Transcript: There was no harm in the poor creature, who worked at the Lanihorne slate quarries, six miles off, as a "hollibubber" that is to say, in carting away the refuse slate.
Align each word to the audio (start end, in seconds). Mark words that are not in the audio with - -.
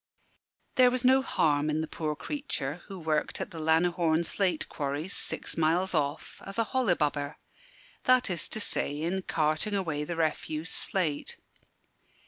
There 0.77 0.89
was 0.89 1.05
no 1.05 1.21
harm 1.21 1.69
in 1.69 1.81
the 1.81 1.87
poor 1.87 2.15
creature, 2.15 2.81
who 2.87 2.97
worked 2.97 3.39
at 3.39 3.51
the 3.51 3.59
Lanihorne 3.59 4.23
slate 4.23 4.67
quarries, 4.67 5.15
six 5.15 5.55
miles 5.57 5.93
off, 5.93 6.41
as 6.43 6.57
a 6.57 6.65
"hollibubber" 6.65 7.35
that 8.05 8.27
is 8.27 8.49
to 8.49 8.59
say, 8.59 8.99
in 8.99 9.21
carting 9.21 9.75
away 9.75 10.03
the 10.03 10.15
refuse 10.15 10.71
slate. 10.71 11.37